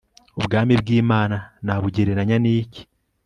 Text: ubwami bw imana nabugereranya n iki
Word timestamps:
ubwami 0.39 0.73
bw 0.81 0.87
imana 1.01 1.37
nabugereranya 1.65 2.37
n 2.43 2.45
iki 2.57 2.81